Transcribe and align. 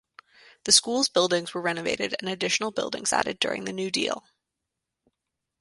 The 0.63 0.71
school's 0.71 1.09
buildings 1.09 1.53
were 1.53 1.61
renovated 1.61 2.15
and 2.19 2.27
additional 2.27 2.71
buildings 2.71 3.13
added 3.13 3.37
during 3.37 3.65
the 3.65 3.71
New 3.71 3.91
Deal. 3.91 4.23